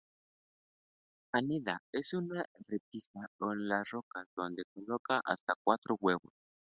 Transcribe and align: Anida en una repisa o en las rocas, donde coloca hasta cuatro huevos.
Anida 1.31 1.83
en 1.93 2.03
una 2.21 2.43
repisa 2.67 3.27
o 3.39 3.53
en 3.53 3.67
las 3.67 3.87
rocas, 3.91 4.25
donde 4.35 4.63
coloca 4.73 5.21
hasta 5.23 5.53
cuatro 5.63 5.95
huevos. 5.99 6.33